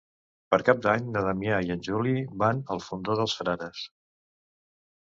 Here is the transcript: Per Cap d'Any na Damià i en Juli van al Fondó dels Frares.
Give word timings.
Per 0.53 0.57
Cap 0.69 0.79
d'Any 0.85 1.11
na 1.17 1.23
Damià 1.27 1.59
i 1.67 1.69
en 1.75 1.85
Juli 1.89 2.17
van 2.45 2.65
al 2.77 2.83
Fondó 2.89 3.21
dels 3.21 3.39
Frares. 3.43 3.89